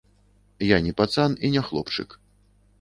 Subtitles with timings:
[0.69, 2.19] Я не пацан і не хлопчык.